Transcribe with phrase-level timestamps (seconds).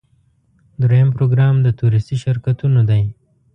[0.81, 3.03] دریم پروګرام د تورېستي شرکتونو دی.